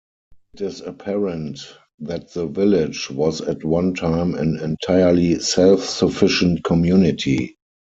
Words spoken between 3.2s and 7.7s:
at one time an entirely self-sufficient community.